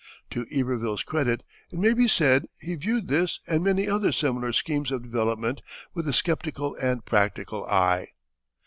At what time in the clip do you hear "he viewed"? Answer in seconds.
2.59-3.07